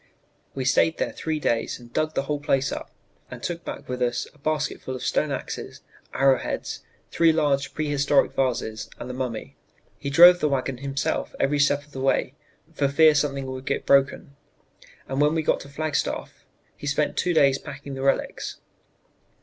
We 0.55 0.65
stayed 0.65 0.97
there 0.97 1.11
three 1.11 1.39
days 1.39 1.77
and 1.79 1.93
dug 1.93 2.15
the 2.15 2.23
whole 2.23 2.39
place 2.39 2.71
up 2.71 2.89
and 3.29 3.43
took 3.43 3.63
back 3.63 3.87
with 3.87 4.01
us 4.01 4.25
a 4.33 4.39
basket 4.39 4.81
full 4.81 4.95
of 4.95 5.05
stone 5.05 5.29
axes, 5.31 5.81
arrow 6.11 6.39
heads, 6.39 6.79
three 7.11 7.31
large 7.31 7.75
prehistoric 7.75 8.31
vases, 8.31 8.89
and 8.97 9.07
the 9.07 9.13
mummy. 9.13 9.57
He 9.99 10.09
drove 10.09 10.39
the 10.39 10.49
wagon 10.49 10.77
himself 10.79 11.35
every 11.39 11.59
step 11.59 11.85
of 11.85 11.91
the 11.91 12.01
way, 12.01 12.33
for 12.73 12.87
fear 12.87 13.13
something 13.13 13.45
would 13.45 13.67
get 13.67 13.85
broken, 13.85 14.35
and 15.07 15.21
when 15.21 15.35
we 15.35 15.43
got 15.43 15.59
to 15.59 15.69
Flagstaff 15.69 16.47
he 16.75 16.87
spent 16.87 17.15
two 17.15 17.35
days 17.35 17.59
packing 17.59 17.93
the 17.93 18.01
relics." 18.01 18.57